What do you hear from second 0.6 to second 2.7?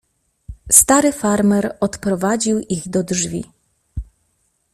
"Stary farmer odprowadził